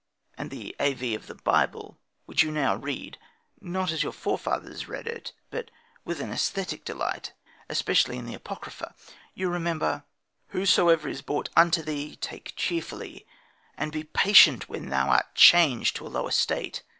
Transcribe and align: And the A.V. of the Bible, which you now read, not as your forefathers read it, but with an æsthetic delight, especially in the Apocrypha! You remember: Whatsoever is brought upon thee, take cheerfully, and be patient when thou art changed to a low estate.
And 0.35 0.49
the 0.49 0.75
A.V. 0.79 1.13
of 1.13 1.27
the 1.27 1.35
Bible, 1.35 1.99
which 2.25 2.41
you 2.41 2.49
now 2.51 2.75
read, 2.75 3.19
not 3.59 3.91
as 3.91 4.01
your 4.01 4.11
forefathers 4.11 4.87
read 4.87 5.05
it, 5.05 5.31
but 5.51 5.69
with 6.03 6.19
an 6.21 6.31
æsthetic 6.31 6.83
delight, 6.83 7.33
especially 7.69 8.17
in 8.17 8.25
the 8.25 8.33
Apocrypha! 8.33 8.95
You 9.35 9.47
remember: 9.49 10.05
Whatsoever 10.53 11.07
is 11.07 11.21
brought 11.21 11.49
upon 11.49 11.69
thee, 11.69 12.15
take 12.15 12.53
cheerfully, 12.55 13.27
and 13.77 13.91
be 13.91 14.03
patient 14.03 14.67
when 14.67 14.89
thou 14.89 15.09
art 15.11 15.35
changed 15.35 15.97
to 15.97 16.07
a 16.07 16.07
low 16.07 16.27
estate. 16.27 16.81